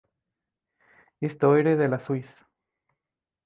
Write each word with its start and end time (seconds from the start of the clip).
Histoire 1.21 1.63
de 1.77 1.83
la 1.83 1.99
Suisse. 1.99 2.43